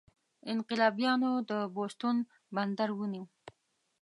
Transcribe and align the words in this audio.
انقلابیانو 0.53 1.31
د 1.49 1.51
بوستون 1.73 2.17
بندر 2.55 2.89
ونیو. 2.93 3.25